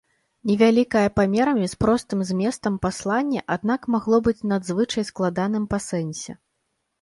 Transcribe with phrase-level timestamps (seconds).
[0.51, 6.37] Невялікае памерамі, з простым зместам, пасланне, аднак, магло быць надзвычай складаным па сэнсе.